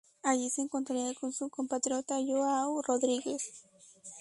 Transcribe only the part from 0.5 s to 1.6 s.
encontraría con su